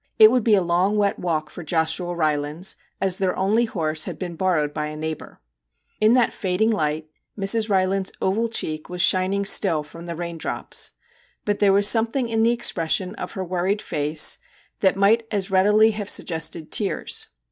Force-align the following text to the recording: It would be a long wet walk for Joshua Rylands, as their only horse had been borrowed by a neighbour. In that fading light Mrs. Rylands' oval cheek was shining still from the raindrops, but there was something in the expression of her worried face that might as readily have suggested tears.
It 0.17 0.31
would 0.31 0.43
be 0.43 0.55
a 0.55 0.63
long 0.63 0.97
wet 0.97 1.19
walk 1.19 1.51
for 1.51 1.63
Joshua 1.63 2.15
Rylands, 2.15 2.75
as 2.99 3.19
their 3.19 3.37
only 3.37 3.65
horse 3.65 4.05
had 4.05 4.17
been 4.17 4.35
borrowed 4.35 4.73
by 4.73 4.87
a 4.87 4.95
neighbour. 4.97 5.39
In 5.99 6.15
that 6.15 6.33
fading 6.33 6.71
light 6.71 7.07
Mrs. 7.37 7.69
Rylands' 7.69 8.11
oval 8.19 8.49
cheek 8.49 8.89
was 8.89 9.03
shining 9.03 9.45
still 9.45 9.83
from 9.83 10.07
the 10.07 10.15
raindrops, 10.15 10.93
but 11.45 11.59
there 11.59 11.71
was 11.71 11.87
something 11.87 12.29
in 12.29 12.41
the 12.41 12.49
expression 12.51 13.13
of 13.13 13.33
her 13.33 13.43
worried 13.45 13.79
face 13.79 14.39
that 14.79 14.95
might 14.95 15.27
as 15.29 15.51
readily 15.51 15.91
have 15.91 16.09
suggested 16.09 16.71
tears. 16.71 17.27